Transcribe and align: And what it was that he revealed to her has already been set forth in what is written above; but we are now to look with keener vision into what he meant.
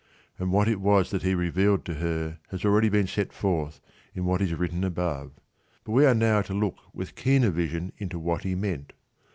And 0.39 0.51
what 0.51 0.67
it 0.67 0.81
was 0.81 1.11
that 1.11 1.21
he 1.21 1.35
revealed 1.35 1.85
to 1.85 1.93
her 1.93 2.39
has 2.49 2.65
already 2.65 2.89
been 2.89 3.05
set 3.05 3.31
forth 3.31 3.79
in 4.15 4.25
what 4.25 4.41
is 4.41 4.51
written 4.55 4.83
above; 4.83 5.29
but 5.83 5.91
we 5.91 6.07
are 6.07 6.15
now 6.15 6.41
to 6.41 6.55
look 6.55 6.77
with 6.91 7.13
keener 7.13 7.51
vision 7.51 7.93
into 7.99 8.17
what 8.17 8.41
he 8.41 8.55
meant. 8.55 8.93